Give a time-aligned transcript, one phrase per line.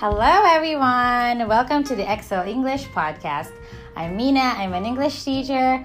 [0.00, 1.46] Hello, everyone.
[1.48, 3.52] Welcome to the Excel English podcast.
[3.94, 4.40] I'm Mina.
[4.56, 5.84] I'm an English teacher,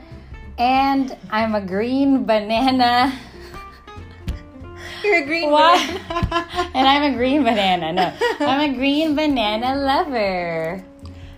[0.58, 3.12] and I'm a green banana.
[5.04, 5.76] You're a green What?
[6.08, 6.70] banana.
[6.74, 7.94] and I'm a green banana.
[7.94, 8.14] No,
[8.48, 10.84] I'm a green banana lover.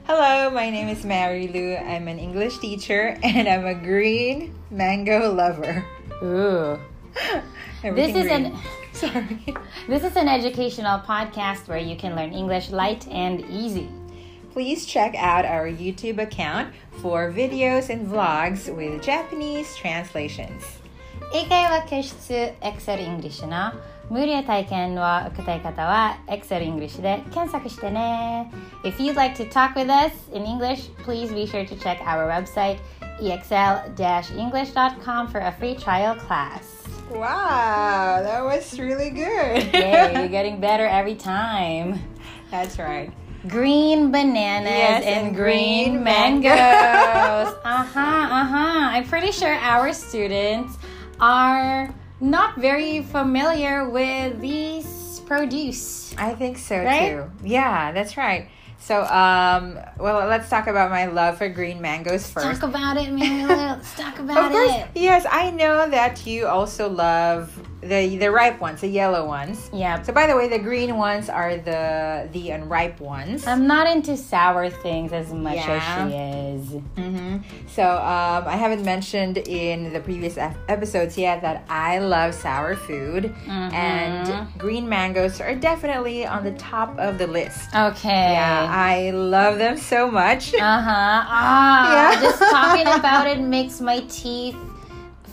[0.06, 1.76] Hello, my name is Mary Lou.
[1.76, 5.84] I'm an English teacher and I'm a green mango lover.
[6.24, 6.80] Ooh.
[7.84, 8.46] Everything This is green.
[8.46, 8.60] an
[8.97, 9.55] Sorry.
[9.89, 13.89] this is an educational podcast where you can learn English light and easy.
[14.53, 20.63] Please check out our YouTube account for videos and vlogs with Japanese translations.
[21.33, 23.73] 英会話教室 Excel English の
[24.11, 28.53] 無料体験を受けたい方は Excel English で検索してね
[28.85, 32.29] If you'd like to talk with us in English, please be sure to check our
[32.29, 32.77] website
[33.23, 36.83] exl-english.com for a free trial class.
[37.10, 39.74] Wow, that was really good.
[39.74, 42.00] Yay, you're getting better every time.
[42.52, 43.12] That's right.
[43.48, 46.44] Green bananas Yes, and, and green, green mangoes.
[46.44, 47.56] mangoes.
[47.64, 48.00] uh huh,
[48.34, 48.90] uh huh.
[48.92, 50.78] I'm pretty sure our students
[51.20, 56.14] are not very familiar with these produce.
[56.18, 57.10] I think so Right?
[57.12, 57.32] too.
[57.44, 58.50] Yeah, that's right.
[58.80, 62.62] So, um, well, let's talk about my love for green mangoes first.
[62.62, 63.44] Talk about it, Mary.
[63.46, 64.88] Let's talk about course, it.
[64.96, 67.52] yes, I know that you also love
[67.82, 69.70] the the ripe ones, the yellow ones.
[69.72, 70.02] Yeah.
[70.02, 73.46] So, by the way, the green ones are the the unripe ones.
[73.46, 75.78] I'm not into sour things as much Yeah.
[75.78, 76.16] as she
[76.76, 76.82] is.
[76.98, 82.34] hmm So, um, I haven't mentioned in the previous ep- episodes yet that I love
[82.34, 83.74] sour food, Mhm.
[83.74, 87.70] and green mangoes are definitely on the top of the list.
[87.76, 88.34] Okay.
[88.34, 90.54] Yeah, I love them so much.
[90.56, 91.22] Uh huh.
[91.30, 92.22] Ah, Yeah.
[92.22, 94.56] just talking about it makes my teeth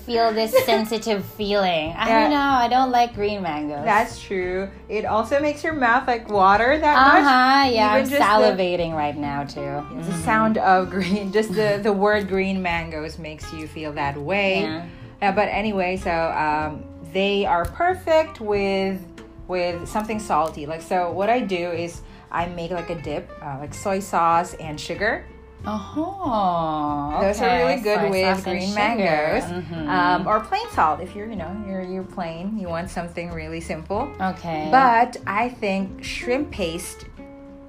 [0.04, 1.92] feel this sensitive feeling.
[1.96, 2.20] I Yeah.
[2.20, 2.36] don't know.
[2.64, 3.84] I don't like green mangoes.
[3.84, 4.68] That's true.
[4.88, 7.24] It also makes your mouth like water that uh much.
[7.24, 7.70] huh.
[7.74, 9.84] Yeah, I'm just the- salivating right now too.
[10.02, 14.62] The sound of green, just the, the word green mangoes makes you feel that way.
[14.62, 14.86] Yeah.
[15.22, 19.00] Uh, but anyway, so um, they are perfect with
[19.48, 20.66] with something salty.
[20.66, 22.00] Like so, what I do is
[22.30, 25.24] I make like a dip, uh, like soy sauce and sugar.
[25.66, 29.88] Oh, Those are really good Soy with green mangoes, Mhm.
[29.88, 32.58] um, or plain salt if you're you know you're you're plain.
[32.58, 34.08] You want something really simple.
[34.20, 34.68] okay.
[34.70, 37.06] But I think shrimp paste,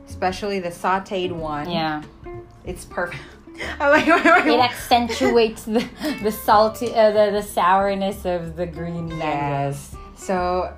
[0.07, 2.01] especially the sautéed one, yeah,
[2.65, 3.21] it's perfect.
[3.79, 5.87] Like, wait, wait, it accentuates the
[6.21, 9.95] the salty, uh, the the sourness of the green mangoes.
[9.95, 9.95] Yes.
[10.17, 10.73] So,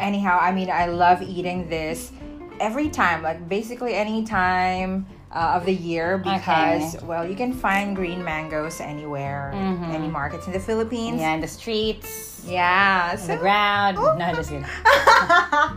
[0.00, 2.10] anyhow, I mean, I love eating this
[2.58, 7.06] every time, like basically any time uh, of the year because, Okay.
[7.06, 9.92] well, you can find green mangoes anywhere, Mhm.
[9.94, 11.20] any markets in the Philippines.
[11.20, 13.10] Yeah, in the streets, Yeah.
[13.12, 13.96] on the So, ground.
[13.98, 14.64] No, I just kidding.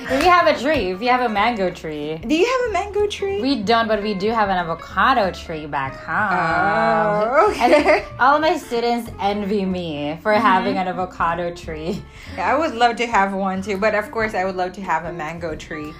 [0.00, 2.16] if you have a tree, if you have a mango tree.
[2.26, 3.42] do you have a mango tree?
[3.42, 6.38] We don't, but we do have an avocado tree back home.
[6.40, 8.04] Oh, okay.
[8.18, 10.46] all of my students envy me for Mm-hmm.
[10.46, 12.02] having an avocado tree.
[12.36, 14.80] Yeah, I would love to have one too, but of course, I would love to
[14.82, 15.92] have a mango tree.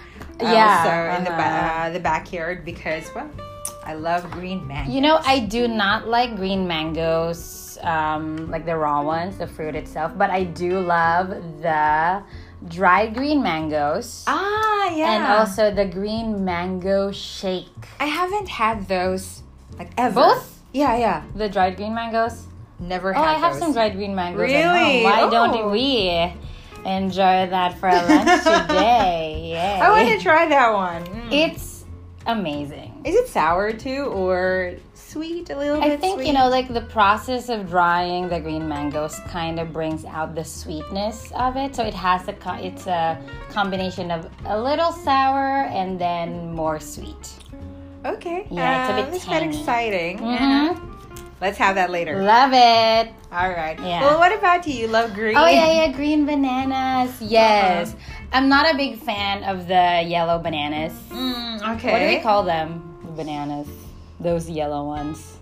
[0.43, 1.87] Yeah, Also in the ba- uh-huh.
[1.87, 3.29] uh, the backyard because well,
[3.85, 4.95] I love green mangoes.
[4.95, 9.75] You know, I do not like green mangoes, um, like the raw ones, the fruit
[9.75, 11.29] itself, but I do love
[11.63, 12.23] the
[12.69, 14.25] dried green mangoes.
[14.29, 17.69] ah yeah, And also the green mango shake.
[17.99, 19.43] I haven't had those
[19.79, 20.15] like ever.
[20.15, 20.61] Both?
[20.73, 21.23] Yeah, yeah.
[21.35, 22.47] The dried green mangoes?
[22.79, 23.61] Never Oh, had I have those.
[23.63, 24.41] some dried green mangoes.
[24.51, 25.03] at Really?
[25.03, 25.05] home.
[25.05, 25.31] Why Oh.
[25.31, 26.33] don't we
[26.87, 29.51] enjoy that for lunch today?
[29.53, 29.81] Yay.
[29.81, 31.05] I want to try that one.
[31.07, 31.33] Mm.
[31.33, 31.85] It's
[32.27, 33.03] amazing.
[33.05, 35.91] Is it sour too or sweet a little bit?
[35.93, 36.27] I think sweet?
[36.29, 40.45] you know, like the process of drying the green mangoes kind of brings out the
[40.45, 41.75] sweetness of it.
[41.75, 43.19] So it has a co- it's a
[43.51, 47.35] combination of a little sour and then more sweet.
[48.05, 48.47] Okay.
[48.51, 49.59] Yeah, it's a uh, bit That's quite tangy.
[49.59, 50.19] exciting.
[50.19, 50.71] Mhm.
[50.71, 50.87] Uh-huh.
[51.41, 52.23] Let's have that later.
[52.23, 53.15] Love it.
[53.33, 53.79] All right.
[53.81, 54.03] Yeah.
[54.03, 54.75] Well, what about you?
[54.75, 55.37] You love green?
[55.37, 57.21] Oh yeah, yeah, green bananas.
[57.23, 57.95] Yes.
[57.95, 58.27] Uh-huh.
[58.33, 60.93] I'm not a big fan of the yellow bananas.
[61.09, 61.93] Mm, okay.
[61.93, 62.99] What do we call them?
[63.05, 63.69] The bananas.
[64.21, 65.39] Those yellow ones.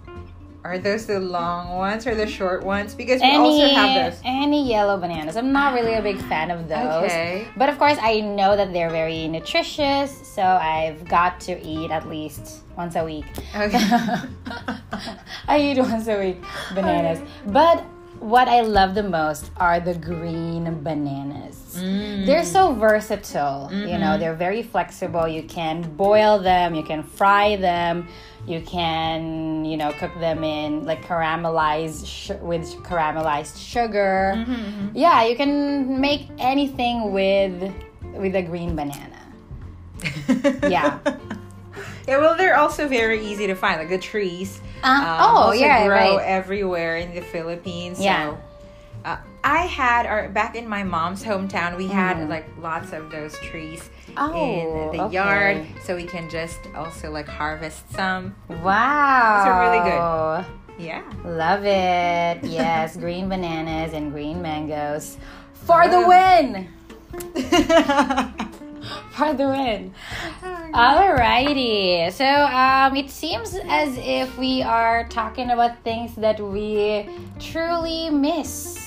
[0.65, 2.95] Are those the long ones or the short ones?
[2.95, 4.21] Because we Any also have those.
[4.25, 5.37] any yellow bananas.
[5.37, 7.05] I'm not really a big fan of those.
[7.05, 7.47] Okay.
[7.57, 12.09] But of course, I know that they're very nutritious, so I've got to eat at
[12.09, 13.25] least once a week.
[13.55, 13.79] Okay.
[15.49, 16.43] I eat once a week
[16.75, 17.21] bananas.
[17.47, 17.85] But
[18.19, 21.77] what I love the most are the green bananas.
[21.79, 22.27] Mm.
[22.27, 23.69] They're so versatile.
[23.73, 24.01] You Mm-hmm.
[24.01, 25.29] know, they're very flexible.
[25.29, 28.09] You can boil them, you can fry them,
[28.49, 34.35] you can, you know, cook them in like caramelized sh- with caramelized sugar.
[34.37, 37.73] Mm-hmm, Yeah, you can make anything with
[38.15, 39.15] with a green banana.
[40.69, 40.99] Yeah.
[42.07, 44.63] Yeah, well, they're also very easy to find, like the trees.
[44.83, 46.25] Uh, um, oh, also yeah, grow right.
[46.25, 48.01] everywhere in the Philippines.
[48.01, 48.31] Yeah.
[48.31, 48.39] So,
[49.51, 52.29] I had, or back in my mom's hometown, we had Mm.
[52.29, 55.15] like lots of those trees Oh, in the okay.
[55.15, 58.35] yard, so we can just also like harvest some.
[58.49, 59.37] Wow.
[59.39, 60.85] Those are really good.
[60.87, 61.03] Yeah.
[61.25, 62.45] Love it.
[62.45, 65.17] Yes, green bananas and green mangoes.
[65.67, 66.69] For the win!
[69.11, 69.93] For the win.
[70.73, 72.13] Alrighty.
[72.13, 77.09] So um, it seems as if we are talking about things that we
[77.41, 78.79] truly miss.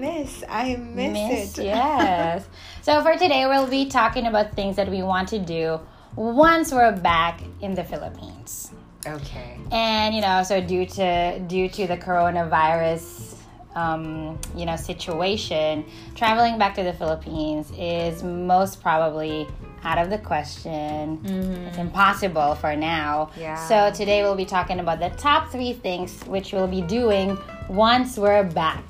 [0.00, 1.64] Miss, I miss, Miss, it.
[1.64, 2.46] yes.
[2.82, 5.80] so for today, we'll be talking about things that we want to do
[6.16, 8.72] once we're back in the Philippines.
[9.06, 9.58] Okay.
[9.70, 13.36] And you know, so due to due to the coronavirus,
[13.74, 15.84] um, you know, situation,
[16.14, 19.46] traveling back to the Philippines is most probably
[19.84, 21.20] out of the question.
[21.68, 23.30] It's impossible for now.
[23.38, 23.56] Yeah.
[23.68, 28.16] So today we'll be talking about the top three things which we'll be doing once
[28.16, 28.84] we're back.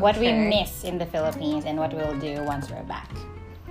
[0.00, 3.10] What we miss in the Philippines and what we'll do once we're back.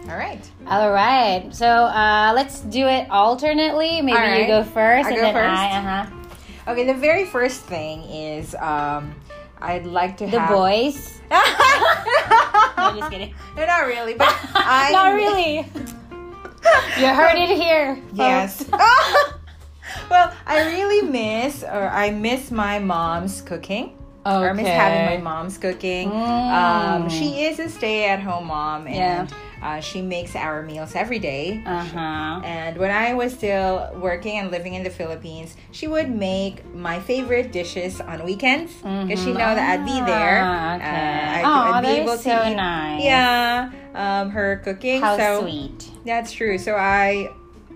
[0.10, 0.44] All right.
[0.68, 1.48] All right.
[1.54, 4.02] So uh, let's do it alternately.
[4.02, 5.60] Maybe All you go first I and go then first?
[5.60, 5.78] I.
[5.78, 6.72] Uh-huh.
[6.72, 9.14] Okay, the very first thing is um,
[9.62, 11.20] I'd like to The have boys.
[11.30, 11.38] no,
[12.78, 13.34] no, just kidding.
[13.58, 15.56] not really, but I Not really.
[17.00, 18.02] you heard it here.
[18.14, 18.66] Yes.
[20.10, 23.98] well, I really miss, or I miss my mom's cooking.
[24.26, 26.10] Or I miss having my mom's cooking.
[26.10, 27.12] Um, Mm.
[27.12, 29.36] she is a stay-at-home mom, and Yeah.
[29.62, 31.62] uh, she makes our meals every day.
[31.66, 32.42] Uh huh.
[32.46, 37.00] And when I was still working and living in the Philippines, she would make my
[37.00, 40.42] favorite dishes on weekends because she know that I'd be there.
[40.44, 40.86] Ah, okay.
[40.86, 42.56] Uh, I'd, Aw, I'd be able is to so eat.
[42.56, 43.04] nice.
[43.04, 45.02] Yeah, um, her cooking.
[45.02, 45.90] How so sweet.
[46.06, 46.58] that's true.
[46.58, 47.30] So I,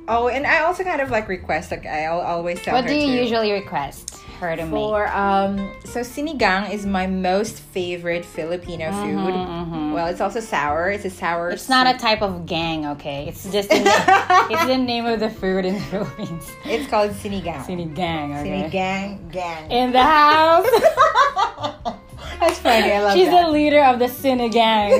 [0.07, 1.71] oh, and I also kind of like request.
[1.71, 2.81] Like I'll always tell her.
[2.81, 4.71] What do you to- usually request her to make?
[4.71, 9.93] for um so sinigang is my most favorite Filipino food.
[9.93, 10.89] Well, it's also sour.
[10.91, 11.47] It's a sour.
[11.47, 13.25] Mm-hmm, It's not a type of gang, okay?
[13.27, 16.45] It's just the name, it's the name of the food in the Philippines.
[16.65, 17.65] It's called sinigang.
[17.65, 18.69] Sinigang, okay?
[18.69, 19.71] Sinigang gang.
[19.71, 20.69] In the house.
[22.39, 22.91] That's funny.
[22.93, 23.45] I love She's that.
[23.45, 24.93] the leader of the Sinigang.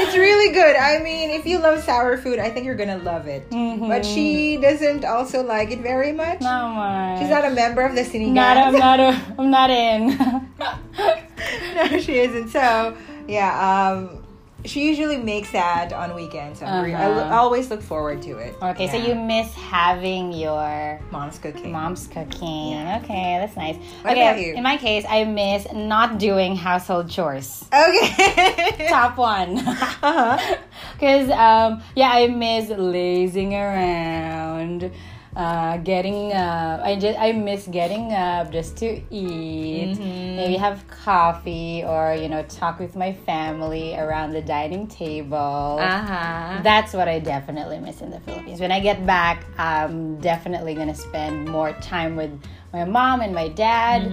[0.00, 0.76] It's really good.
[0.76, 3.48] I mean, if you love sour food, I think you're gonna love it.
[3.50, 3.88] Mhm.
[3.88, 6.40] But she doesn't also like it very much.
[6.40, 7.18] Not much.
[7.20, 8.32] She's not a member of the sinigang.
[8.32, 9.00] Not, I'm not.
[9.00, 10.18] A, I'm not in.
[11.74, 12.48] no, she isn't.
[12.48, 12.96] So
[13.26, 13.52] yeah,
[13.92, 14.24] um,
[14.64, 16.58] she usually makes that on weekends.
[16.60, 17.34] So I Uh-huh.
[17.36, 18.54] always look forward to it.
[18.60, 21.70] okay, so you miss having your mom's cooking.
[21.72, 22.74] mom's cooking.
[23.02, 23.76] Okay, that's nice.
[24.02, 27.64] What okay, in my case, I miss not doing household chores.
[27.72, 28.88] Okay.
[28.90, 29.58] Top one.
[30.02, 30.56] uh-huh.
[30.94, 34.90] Because, um, yeah, I miss lazing around.
[35.36, 36.80] Uh, getting up.
[36.82, 39.96] I just I miss getting up just to eat.
[39.96, 40.36] Mhm.
[40.36, 45.78] Maybe have coffee or you know talk with my family around the dining table.
[45.80, 46.60] Uh-huh.
[46.62, 48.60] That's what I definitely miss in the Philippines.
[48.60, 52.32] When I get back, I'm definitely gonna spend more time with
[52.72, 54.12] my mom and my dad,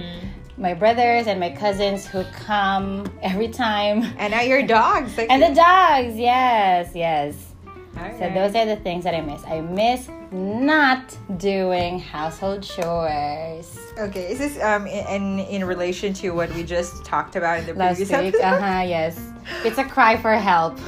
[0.57, 5.17] my brothers and my cousins who come every time, And now your dogs.
[5.17, 6.17] Like, and the dogs.
[6.17, 7.54] Yes, yes.
[7.97, 8.19] Alright.
[8.19, 9.43] So those are the things that I miss.
[9.45, 13.77] I miss not doing household chores.
[13.97, 17.73] Okay, is this um in in relation to what we just talked about in the
[17.73, 18.43] Last previous week, episode?
[18.43, 19.19] uh huh, yes.
[19.63, 20.77] It's a cry for help.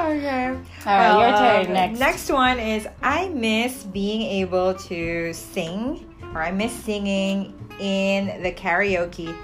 [0.00, 0.48] okay.
[0.50, 1.66] All right, your turn.
[1.66, 1.98] um, Next.
[1.98, 8.52] Next one is I miss being able to sing, or I miss singing in the
[8.52, 9.34] karaoke,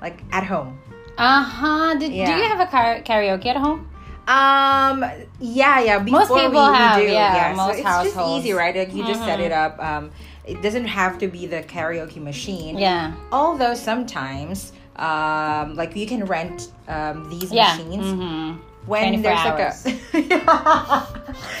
[0.00, 0.78] like at home.
[1.18, 1.94] Uh huh.
[1.94, 3.88] Do, do you have a karaoke at home?
[4.28, 5.04] Um.
[5.40, 5.80] Yeah.
[5.80, 5.98] Yeah.
[6.00, 8.14] Before Most people we, we have, do, yeah, so most it's households.
[8.16, 8.74] just easy, right?
[8.76, 9.78] Like you just set it up.
[9.78, 10.10] Um.
[10.44, 12.78] It doesn't have to be the karaoke machine.
[12.78, 13.14] Yeah.
[13.32, 17.76] Although sometimes, um, like you can rent um these Yeah.
[17.76, 18.60] machines Mm-hmm.
[18.86, 19.84] when there's hours.
[20.14, 21.06] like a.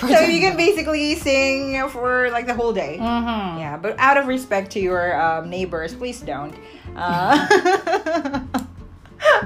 [0.00, 2.96] so you can basically sing for like the whole day.
[3.00, 3.58] Mm-hmm.
[3.58, 6.54] Yeah, but out of respect to your um, neighbors, please don't.
[6.94, 8.40] Uh,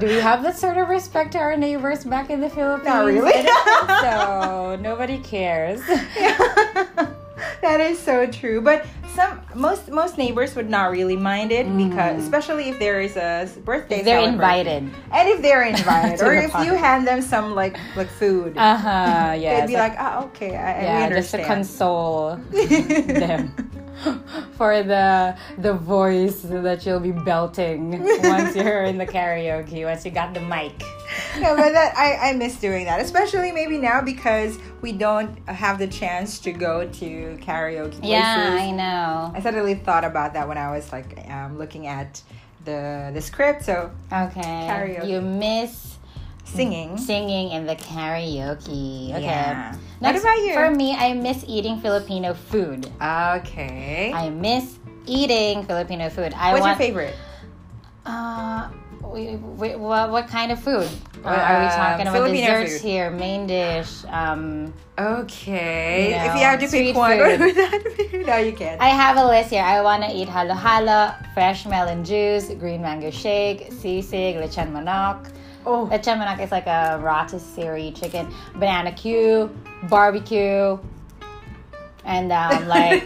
[0.01, 2.87] Do we have that sort of respect to our neighbors back in the Philippines?
[2.87, 3.47] Not really.
[4.01, 5.79] So nobody cares.
[7.61, 8.61] that is so true.
[8.61, 13.15] But some most most neighbors would not really mind it because especially if there is
[13.15, 14.01] a birthday.
[14.01, 14.05] Mm.
[14.05, 14.89] They're invited.
[15.11, 16.67] And if they're invited, or the if party.
[16.67, 19.35] you hand them some like like food, Uh huh.
[19.37, 19.59] Yeah.
[19.59, 23.53] they'd be like, "Ah, okay, I, I yeah, we just to console them
[24.57, 30.11] for the the voice that you'll be belting once you're in the karaoke once you
[30.11, 30.73] got the mic
[31.39, 35.79] no, but that I, I miss doing that, especially maybe now because we don't have
[35.79, 38.03] the chance to go to karaoke places.
[38.03, 39.31] Yeah, I know.
[39.35, 42.21] I suddenly thought about that when I was like um, looking at
[42.65, 43.63] the the script.
[43.63, 44.41] So Okay.
[44.41, 45.07] Karaoke.
[45.07, 45.97] You miss
[46.55, 46.97] singing.
[46.97, 49.09] singing in the karaoke.
[49.13, 49.21] Okay.
[49.23, 49.75] Yeah.
[50.01, 50.53] Next, What about you?
[50.53, 52.87] For me, I miss eating Filipino food.
[53.01, 54.11] Okay.
[54.13, 56.33] I miss eating Filipino food.
[56.35, 57.15] I What's want, your favorite?
[58.05, 58.69] Uh,
[59.03, 60.87] we, we, what, what kind of food?
[61.23, 62.87] Uh, are we Um, talking about Filipino desserts food.
[62.87, 63.11] here?
[63.11, 64.03] Main dish.
[64.09, 66.09] Um, Okay.
[66.09, 67.19] You if you have to pick one, food.
[67.19, 68.17] what would that be?
[68.23, 68.79] No, you can't.
[68.79, 69.63] I have a list here.
[69.63, 75.31] I want to eat halo halo, fresh melon juice, green mango shake, sisig, lechon manok.
[75.65, 79.49] Oh, Lechon manok is like a rotisserie chicken, banana Q,
[79.89, 80.77] barbecue,
[82.05, 83.05] and um, like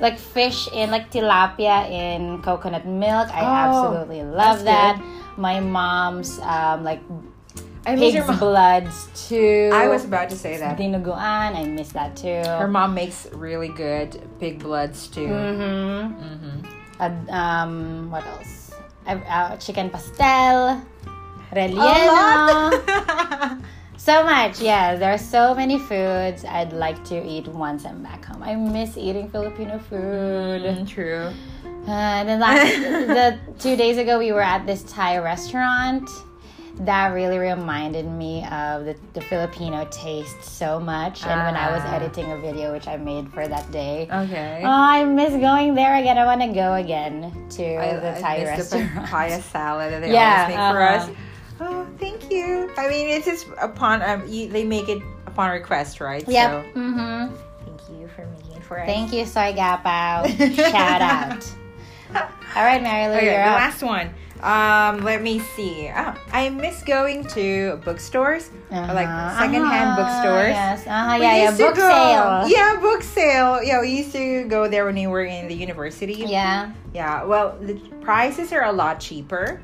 [0.00, 3.28] like fish in like tilapia in coconut milk.
[3.34, 5.00] I Oh, absolutely love that.
[5.36, 7.00] My mom's um, like
[7.86, 8.38] I miss pig's your mom.
[8.38, 9.70] bloods too.
[9.72, 10.76] I was about to say that.
[10.78, 11.54] dinuguan.
[11.54, 12.42] I miss that too.
[12.46, 15.26] Her mom makes really good pig blood stew.
[15.28, 16.24] Mm-hmm.
[16.24, 16.66] Mm-hmm.
[16.98, 18.72] Uh, um, what else?
[19.06, 20.82] Uh, chicken pastel,
[21.56, 22.72] relleno.
[23.98, 24.94] So much, yeah.
[24.94, 28.40] There are so many foods I'd like to eat once I'm back home.
[28.40, 30.62] I miss eating Filipino food.
[30.62, 31.32] Mm, true.
[31.88, 32.72] Uh, and then last,
[33.18, 36.08] the two days ago, we were at this Thai restaurant.
[36.80, 41.24] That really reminded me of the, the Filipino taste so much.
[41.26, 41.96] And when I was Ah.
[41.96, 44.60] editing a video, which I made for that day, Okay.
[44.62, 46.16] oh, I miss going there again.
[46.16, 48.92] I want to go again to I, the I Thai the restaurant.
[48.94, 51.12] papaya salad that they Yeah, always make for uh-huh.
[51.12, 51.16] us.
[52.76, 52.82] Thank you.
[52.84, 56.26] I mean, it's just upon um, you, they make it upon request, right?
[56.28, 56.50] Yep.
[56.74, 57.34] So, Mm-hmm.
[57.64, 58.86] thank you for making it for us.
[58.86, 60.54] Thank you, Soy Gapow.
[60.70, 61.52] Shout out.
[62.54, 63.56] All right, Mary Lou, Okay, you're the up.
[63.60, 64.10] last one.
[64.42, 65.90] Um, let me see.
[65.94, 69.38] Oh, I miss going to bookstores or like Uh-huh.
[69.40, 70.50] secondhand Uh-huh, bookstores.
[70.50, 70.86] Yes.
[70.86, 71.50] Uh-huh, yeah, yeah.
[71.56, 72.48] Book go- sale.
[72.48, 73.62] Yeah, book sale.
[73.62, 76.14] Yeah, we used to go there when we were in the university.
[76.28, 76.72] Yeah.
[76.94, 79.60] Yeah, well, the prices are a lot cheaper.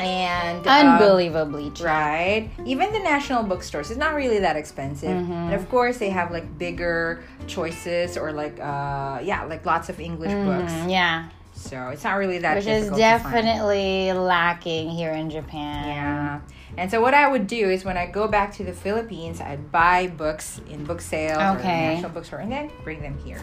[0.00, 1.86] And uh, Unbelievably cheap.
[1.86, 2.50] Right.
[2.64, 5.10] Even the national bookstores, it's not really that expensive.
[5.10, 5.32] Mm-hmm.
[5.32, 10.00] And of course, they have like bigger choices or like, uh, yeah, like lots of
[10.00, 10.72] English books.
[10.72, 11.28] Mm, yeah.
[11.52, 13.32] So it's not really that Which is difficult to find.
[13.46, 15.88] definitely lacking here in Japan.
[15.88, 16.40] Yeah.
[16.78, 19.70] And so what I would do is when I go back to the Philippines, I'd
[19.70, 23.42] buy books in book sales or the national bookstore and then bring them here.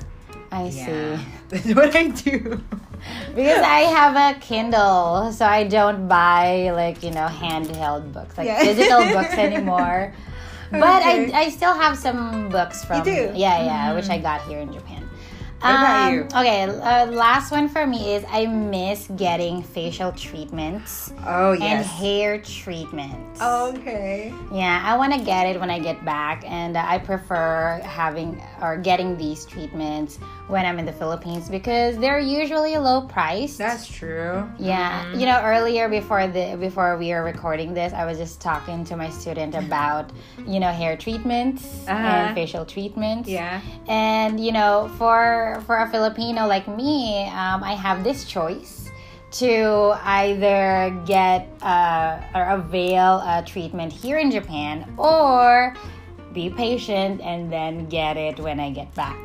[0.52, 0.86] I Yeah.
[1.18, 1.26] see.
[1.50, 2.62] That's what I do.
[3.36, 8.48] Because I have a Kindle, so I don't buy like, you know, handheld books, like
[8.48, 8.60] Yeah.
[8.64, 10.14] physical books anymore.
[10.72, 11.32] But Okay.
[11.32, 13.12] I, I still have some books from do?
[13.12, 13.36] Mm-hmm.
[13.38, 14.97] yeah yeah which I got here in Japan.
[15.60, 16.22] What about Um, you?
[16.36, 21.62] Okay, uh, last one for me is I miss getting facial treatments Oh, yes.
[21.64, 23.42] and hair treatments.
[23.42, 24.32] Okay.
[24.54, 28.40] Yeah, I want to get it when I get back, and uh, I prefer having
[28.62, 33.58] or getting these treatments when I'm in the Philippines because they're usually a low priced.
[33.58, 34.48] That's true.
[34.60, 38.86] yeah, you know, earlier before the before we were recording this, I was just talking
[38.86, 40.12] to my student about
[40.46, 41.98] you know hair treatments Uh-huh.
[41.98, 43.28] and facial treatments.
[43.28, 43.60] Yeah.
[43.88, 48.92] And you know, for for a Filipino like me, um, I have this choice
[49.32, 55.76] to either get uh, or avail a treatment here in Japan or
[56.34, 59.18] be patient and then get it when I get back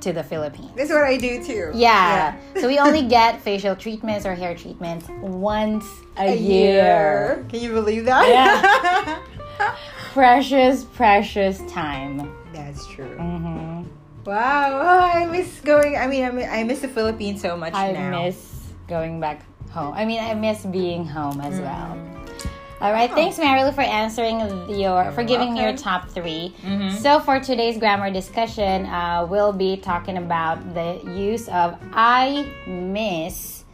[0.00, 0.72] to the Philippines.
[0.74, 1.70] This is what I do too.
[1.74, 2.36] Yeah.
[2.58, 7.44] so we only get facial treatments or hair treatments once a, year.
[7.48, 8.26] Can you believe that?
[8.28, 9.74] Yeah.
[10.12, 12.34] Precious, precious time.
[12.52, 13.16] That's true.
[13.16, 13.82] hmm
[14.24, 14.80] Wow.
[14.82, 15.96] Oh, I miss going.
[15.96, 17.80] I mean, I miss, I miss the Philippines so much now.
[17.80, 18.24] I now.
[18.24, 19.94] miss going back home.
[19.94, 21.96] I mean, I miss being home as well.
[21.96, 22.82] Mm-hmm.
[22.82, 26.96] All right, thanks, Mary Lou, for answering your for giving me your top 3 Mhm.
[26.96, 33.64] So for today's grammar discussion, uh, we'll be talking about the use of I miss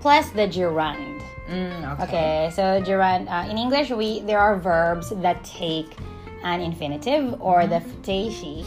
[0.00, 1.20] plus the gerund.
[1.46, 2.02] Mm, okay.
[2.04, 5.92] Okay, so gerund uh, in English, we there are verbs that take
[6.42, 8.64] an infinitive or the futeishi,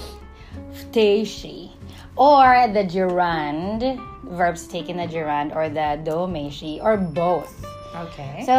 [0.77, 1.71] futeishi,
[2.15, 7.65] or the gerund verbs taking the gerund or the domeishi or both.
[7.95, 8.43] Okay.
[8.45, 8.53] So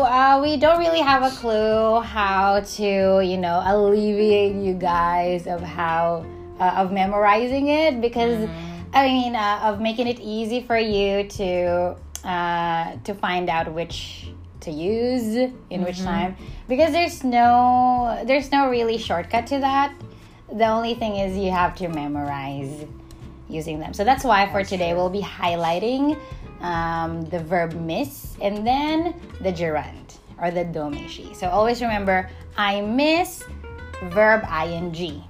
[0.00, 5.60] uh, we don't really have a clue how to, you know, alleviate you guys of
[5.60, 6.24] how
[6.58, 8.48] uh, of memorizing it because
[8.92, 14.28] I mean uh, of making it easy for you to uh, to find out which
[14.60, 15.36] to use
[15.70, 16.36] in which time
[16.68, 19.94] because there's no there's no really shortcut to that.
[20.52, 22.86] The only thing is you have to memorize
[23.48, 23.94] using them.
[23.94, 26.18] So that's why for today we'll be highlighting
[26.60, 30.14] um, the verb miss and then the gerund.
[30.40, 31.36] or the domeshi.
[31.36, 33.44] So always remember, I miss
[34.04, 35.22] verb ing.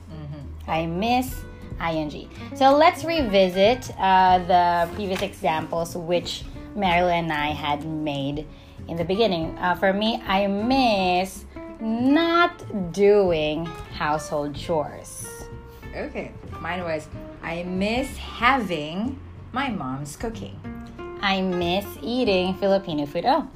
[0.69, 1.35] I miss
[1.83, 2.31] ing.
[2.55, 6.45] So let's revisit uh, the previous examples which
[6.77, 8.47] Marilyn and I had made
[8.89, 9.59] in the beginning.
[9.59, 11.45] Uh, for me, I miss
[11.81, 15.27] not doing household chores.
[15.95, 16.33] Okay.
[16.61, 17.09] Mine was
[17.43, 19.19] I miss having
[19.53, 20.59] my mom's cooking.
[21.21, 23.25] I miss eating Filipino food.
[23.27, 23.49] Oh,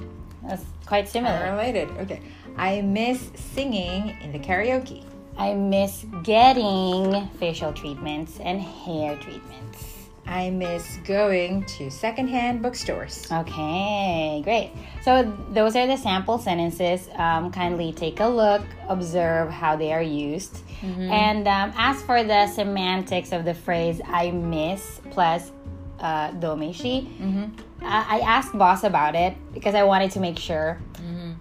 [0.47, 1.51] that's quite similar.
[1.51, 1.89] Related.
[1.99, 2.21] Okay.
[2.57, 5.03] I miss singing in the karaoke.
[5.37, 9.94] I miss getting facial treatments and hair treatments.
[10.27, 13.31] I miss going to secondhand bookstores.
[13.31, 14.71] Okay, great.
[15.03, 17.09] So those are the sample sentences.
[17.15, 22.47] Um, kindly take a look, observe how they are used, and um, as for the
[22.47, 25.51] semantics of the phrase "I miss" plus
[25.99, 27.07] uh, domeshi,
[27.83, 30.79] I I asked boss about it because I wanted to make sure.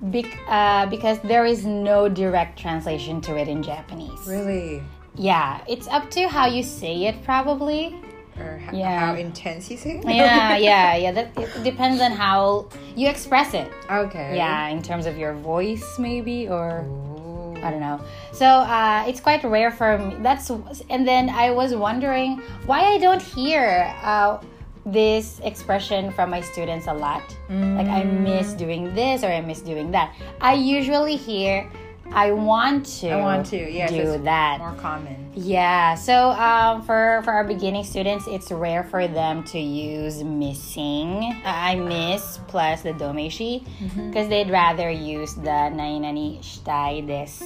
[0.02, 4.26] Bec- uh, because there is no direct translation to it in Japanese.
[4.26, 4.82] Really?
[5.14, 7.96] Yeah, it's up to how you say it, probably.
[8.38, 8.98] Or h- Yeah.
[8.98, 10.00] how intense you say?
[10.04, 11.12] Yeah, yeah, yeah.
[11.12, 13.70] That it depends on how you express it.
[13.90, 14.36] Okay.
[14.36, 17.56] Yeah, in terms of your voice, maybe, or Ooh.
[17.62, 18.00] I don't know.
[18.32, 20.16] So uh, it's quite rare for me.
[20.20, 20.50] That's
[20.90, 24.38] and then I was wondering why I don't hear uh,
[24.84, 27.22] this expression from my students a lot.
[27.48, 30.14] Like I miss doing this or I miss doing that.
[30.40, 31.70] I usually hear
[32.12, 33.08] I want to.
[33.10, 33.56] I want to.
[33.56, 34.58] Yes, do that.
[34.60, 35.30] More common.
[35.34, 41.40] Yeah, so um, for for our beginning students, it's rare for them to use missing.
[41.44, 43.64] Uh, I miss plus the domeshi
[44.10, 47.42] because they'd rather use the nani nani shitai desu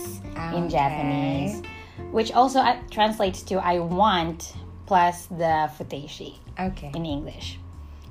[0.54, 0.68] in Okay.
[0.68, 1.62] Japanese,
[2.10, 4.52] which also uh, translates to I want
[4.86, 6.90] plus the futeishi Okay.
[6.94, 7.58] in English.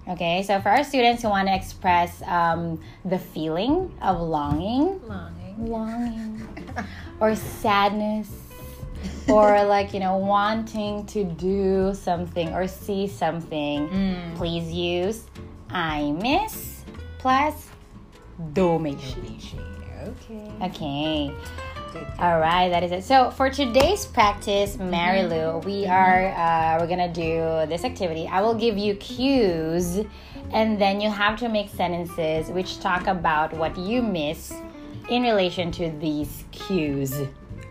[0.09, 5.46] Okay, so for our students who want to express um, the feeling of longing, Longing.
[5.59, 6.47] Longing
[7.19, 8.29] or sadness
[9.27, 14.35] or like you know wanting to do something or see something mm.
[14.35, 15.25] please use
[15.69, 16.83] i miss
[17.19, 17.69] plus
[18.53, 20.51] domeshi Okay.
[20.61, 21.35] okay.
[21.91, 22.07] Good.
[22.19, 23.03] all right that is it.
[23.03, 24.89] So for today's practice mm-hmm.
[24.89, 25.91] mary lou we mm-hmm.
[25.91, 28.27] are uh, we're gonna do this activity.
[28.27, 30.01] I will give you cues
[30.51, 34.53] and then you have to make sentences which talk about what you miss
[35.09, 37.13] in relation to these cues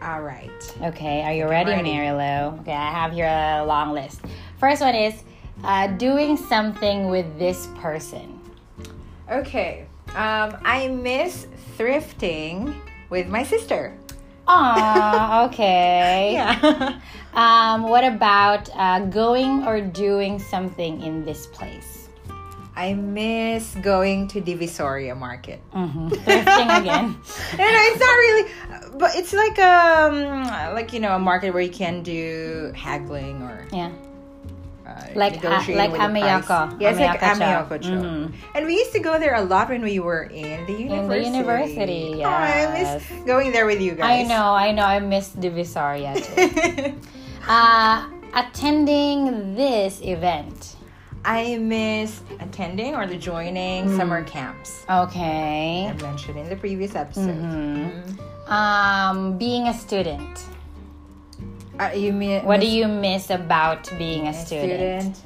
[0.03, 0.77] All right.
[0.83, 1.90] okay are you ready, ready.
[1.92, 4.20] mary lou okay i have here a long list
[4.59, 5.22] first one is
[5.64, 8.37] uh, doing something with this person
[9.31, 9.87] Okay.
[10.11, 12.75] Um, I miss thrifting
[13.11, 13.99] with my sister.
[14.46, 17.01] Aw, okay Yeah.
[17.35, 21.96] Um, what about uh, going or doing something in this place?
[22.77, 25.61] I miss going to Divisoria Market.
[25.73, 26.09] Mm-hmm.
[26.29, 27.17] Thrifting again.
[27.57, 28.45] no, no, it's not really,
[28.99, 33.65] but it's like um, like you know, a market where you can do haggling or
[33.73, 33.91] Yeah.
[34.87, 36.45] uh, Like, uh, like with the price.
[36.45, 36.77] Ameyoko.
[36.81, 37.81] Yes, like Ameyoko cho.
[37.81, 37.97] Ameyoko cho.
[37.97, 38.33] Mhm.
[38.55, 41.27] And we used to go there a lot when we were in the university.
[41.27, 44.21] In the university, Oh, I miss going there with you guys.
[44.21, 44.85] I know, I know.
[44.85, 46.93] I miss Divisoria too.
[47.49, 48.05] uh,
[48.37, 50.76] attending this event.
[51.27, 53.97] I miss attending or the joining Mm.
[53.97, 54.85] summer camps.
[54.89, 55.89] Okay.
[55.91, 57.35] I mentioned in the previous episode.
[57.37, 58.51] Mhm.
[58.51, 60.45] Um, being a student.
[61.81, 65.17] Uh, you mean What do you miss about being a a student?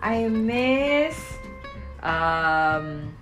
[0.00, 1.14] I miss
[2.02, 3.14] um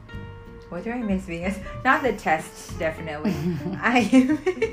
[0.70, 1.52] what do I miss being a
[1.84, 3.34] not the tests definitely.
[3.82, 4.00] I
[4.46, 4.70] miss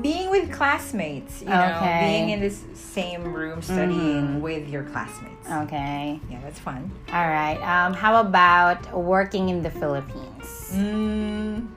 [0.00, 2.00] being with classmates, you know, Okay.
[2.00, 5.48] being in this same room studying with your classmates.
[5.50, 6.20] Okay.
[6.30, 6.90] Yeah, that's fun.
[7.12, 7.58] All right.
[7.62, 10.70] Um, how about working in the Philippines?
[10.74, 11.68] Mm.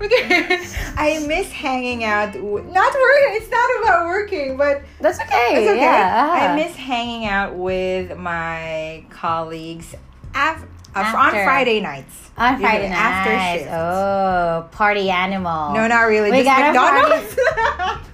[0.00, 2.32] I miss hanging out.
[2.32, 3.42] w- Not working.
[3.42, 5.56] It's not about working, but That's okay.
[5.64, 5.80] it's okay.
[5.80, 6.30] Yeah.
[6.52, 9.94] I miss hanging out with my colleagues
[10.34, 10.64] af-
[10.94, 12.30] uh, on Friday nights.
[12.36, 13.62] on Friday after nights.
[13.62, 13.72] shift.
[13.74, 15.72] Oh, party animal.
[15.74, 16.30] No, not really.
[16.30, 17.36] We just McDonald's.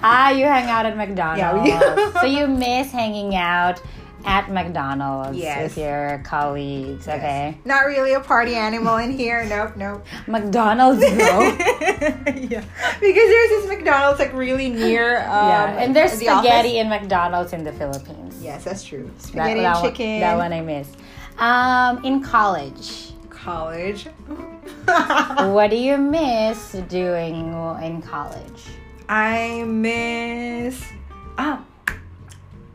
[0.00, 1.68] Ah, you hang out at McDonald's.
[1.68, 3.80] Yeah, we so you miss hanging out
[4.24, 5.62] at McDonald's Yes.
[5.62, 7.06] with your colleagues.
[7.06, 7.16] Yes.
[7.18, 7.58] Okay.
[7.64, 9.44] Not really a party animal in here.
[9.46, 10.04] Nope, nope.
[10.28, 11.08] McDonald's, bro.
[11.10, 12.62] yeah,
[13.00, 15.18] because there's this McDonald's like really near.
[15.18, 16.74] Um, yeah, and there's the spaghetti office.
[16.80, 18.40] in McDonald's in the Philippines.
[18.42, 19.10] Yes, that's true.
[19.18, 20.20] Spaghetti that and one- chicken.
[20.20, 20.88] that one I miss.
[21.38, 24.04] Um, in college, College.
[25.54, 28.64] what do you miss doing in college?
[29.08, 30.84] I miss
[31.38, 31.64] ah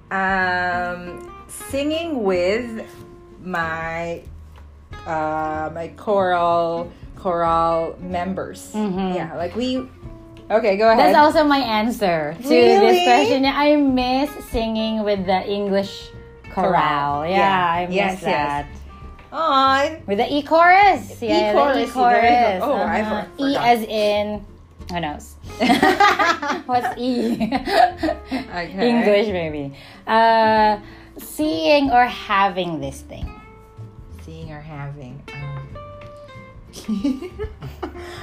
[0.10, 2.88] um singing with
[3.44, 4.24] my
[5.06, 8.72] uh my choral choral members.
[8.74, 9.16] Mm-hmm.
[9.16, 9.86] Yeah, like we.
[10.50, 11.00] Okay, go ahead.
[11.14, 12.80] That's also my answer to Really?
[12.80, 13.46] this question.
[13.46, 16.10] I miss singing with the English
[16.54, 16.72] chorale.
[16.72, 17.30] Chorale.
[17.30, 17.72] Yeah, Yeah.
[17.72, 18.22] I miss Yes, yes.
[18.24, 18.66] that.
[19.36, 21.22] Aw, With the e-chorus.
[21.22, 22.62] Yeah, E-chorus, the e-chorus.
[22.64, 23.26] Oh, I uh-huh.
[23.38, 24.46] for- E as in,
[24.92, 25.36] who knows?
[26.68, 27.34] What's E?
[28.32, 28.90] Okay.
[28.90, 29.74] English, maybe.
[30.06, 30.78] Uh,
[31.18, 33.28] seeing or having this thing.
[34.24, 35.22] seeing or having.
[35.34, 35.68] Um,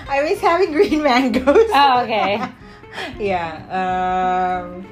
[0.08, 1.70] I miss having green mangoes.
[1.74, 2.40] Oh, okay.
[3.18, 3.66] yeah.
[3.70, 4.86] Um,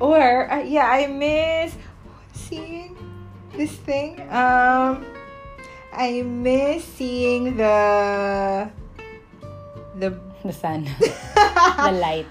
[0.00, 1.74] or uh, yeah, I miss
[2.48, 2.96] seeing
[3.56, 4.20] this thing.
[4.30, 5.04] Um,
[5.92, 8.70] I miss seeing the
[9.98, 10.10] the
[10.42, 10.88] The sun.
[10.98, 12.26] the light.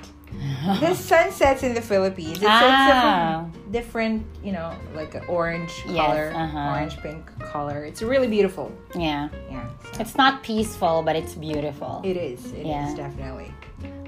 [0.79, 2.39] the sunsets in the Philippines.
[2.39, 3.47] It's, Ah.
[3.47, 6.71] a different, you know, like an orange Yes, color, uh-huh.
[6.75, 7.83] orange pink color.
[7.87, 8.71] It's really beautiful.
[8.95, 9.27] Yeah.
[9.51, 12.01] Yeah, so It's not peaceful, but it's beautiful.
[12.03, 12.39] it is.
[12.51, 12.95] It is Yeah.
[12.95, 13.51] definitely.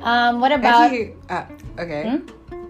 [0.03, 1.45] Um, what about Actually, uh,
[1.79, 2.03] okay.
[2.11, 2.62] Hmm?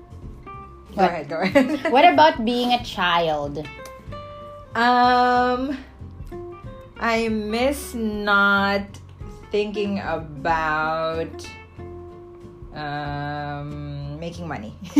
[0.95, 1.11] Go What?
[1.11, 1.29] ahead.
[1.29, 1.91] Go ahead.
[1.91, 3.65] what about being a child?
[4.75, 5.77] Um,
[6.99, 8.81] I miss not
[9.51, 11.47] thinking about
[12.73, 14.73] um making money.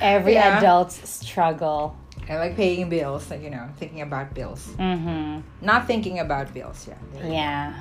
[0.00, 0.58] Every Yeah.
[0.58, 1.96] adult's struggle.
[2.28, 5.40] I like paying bills, like you know, thinking about bills, Mm-hmm.
[5.60, 6.88] not thinking about bills.
[6.88, 7.28] Yeah.
[7.28, 7.74] Yeah.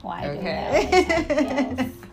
[0.00, 0.88] Why do Okay.
[0.88, 1.86] that?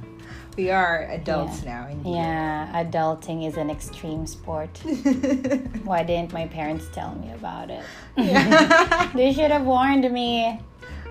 [0.60, 1.88] We are adults now.
[1.88, 2.16] Indeed.
[2.16, 4.78] Yeah, adulting is an extreme sport.
[5.86, 7.82] Why didn't my parents tell me about it?
[8.18, 9.10] Yeah.
[9.16, 10.60] They should have warned me.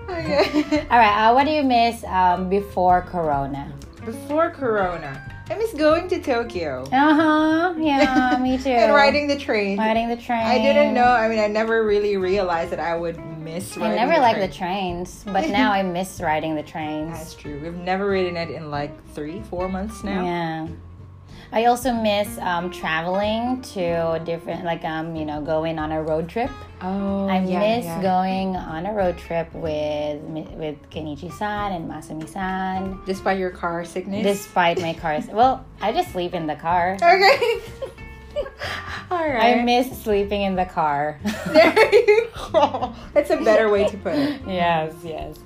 [0.07, 0.85] okay.
[0.91, 3.73] All right, uh, what do you miss um, before Corona?
[4.05, 5.17] Before Corona,
[5.49, 7.73] I miss going to Tokyo Uh huh.
[7.77, 8.69] Yeah, me too.
[8.69, 9.77] and riding the train.
[9.77, 10.45] Riding the train.
[10.45, 11.05] I didn't know.
[11.05, 13.77] I mean, I never really realized that I would miss.
[13.77, 17.17] I never the liked the trains, but now I miss riding the trains.
[17.17, 17.59] That's true.
[17.61, 20.23] We've never ridden it in like three, four months now.
[20.23, 20.67] Yeah.
[21.51, 26.29] I also miss um, traveling to different, like um, you know, going on a road
[26.29, 26.51] trip.
[26.81, 28.01] Oh, I yeah, miss yeah.
[28.01, 32.99] going on a road trip with with Kenichi-san and Masumi-san.
[33.05, 34.23] Despite your car sickness.
[34.23, 36.93] Despite my cars, well, I just sleep in the car.
[37.01, 37.61] Okay.
[39.11, 41.19] All I miss sleeping in the car.
[41.47, 42.93] there you go.
[43.13, 44.41] That's a better way to put it.
[44.47, 45.39] yes, yes.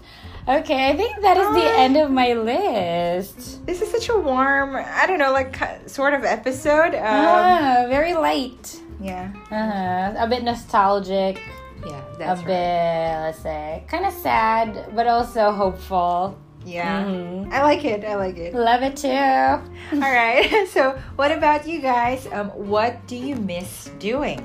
[0.47, 1.84] Okay, I think that is the Ah.
[1.84, 3.65] end of my list.
[3.65, 5.56] This is such a warm, I don't know, like
[5.88, 6.93] sort of episode.
[6.95, 8.79] Um, ah, very light.
[8.99, 9.29] Yeah.
[9.51, 10.13] Uh-huh.
[10.19, 11.39] A bit nostalgic.
[11.86, 16.36] Yeah, that's a that's bit, let's say, kind of sad, but also hopeful.
[16.65, 17.03] Yeah.
[17.03, 17.51] Mhm.
[17.51, 18.03] I like it.
[18.06, 18.53] I like it.
[18.53, 19.10] Love it too.
[20.03, 20.67] All right.
[20.75, 22.27] So, what about you guys?
[22.32, 24.39] Um, what do you miss doing?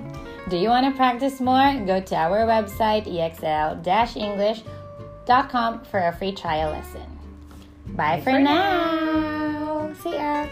[0.48, 1.74] Do you want to practice more?
[1.86, 4.77] Go to our website, exl-english.com
[5.86, 7.18] for a free trial lesson.
[7.88, 9.92] Bye, for, for now.
[10.02, 10.46] See ya.